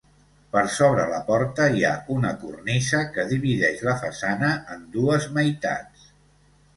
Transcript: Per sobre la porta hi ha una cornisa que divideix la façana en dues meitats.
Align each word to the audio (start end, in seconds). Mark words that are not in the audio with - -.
Per 0.53 0.61
sobre 0.75 1.01
la 1.09 1.17
porta 1.25 1.67
hi 1.75 1.83
ha 1.89 1.91
una 2.15 2.31
cornisa 2.43 3.01
que 3.17 3.25
divideix 3.33 3.83
la 3.89 3.93
façana 4.05 4.49
en 4.77 4.89
dues 4.97 5.29
meitats. 5.37 6.09